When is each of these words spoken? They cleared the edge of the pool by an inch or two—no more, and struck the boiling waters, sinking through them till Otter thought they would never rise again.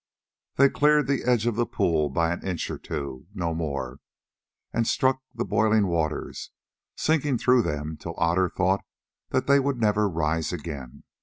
They 0.55 0.67
cleared 0.67 1.05
the 1.05 1.25
edge 1.25 1.45
of 1.45 1.55
the 1.55 1.67
pool 1.67 2.09
by 2.09 2.33
an 2.33 2.41
inch 2.41 2.71
or 2.71 2.79
two—no 2.79 3.53
more, 3.53 3.99
and 4.73 4.87
struck 4.87 5.21
the 5.35 5.45
boiling 5.45 5.85
waters, 5.85 6.49
sinking 6.95 7.37
through 7.37 7.61
them 7.61 7.97
till 7.97 8.15
Otter 8.17 8.49
thought 8.49 8.83
they 9.29 9.59
would 9.59 9.79
never 9.79 10.09
rise 10.09 10.51
again. 10.51 11.03